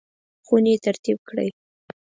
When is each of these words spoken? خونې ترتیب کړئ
خونې 0.45 0.73
ترتیب 0.85 1.17
کړئ 1.29 1.49